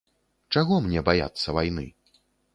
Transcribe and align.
Чаго 0.57 0.79
мне 0.85 1.03
баяцца 1.11 1.47
вайны? 1.59 1.87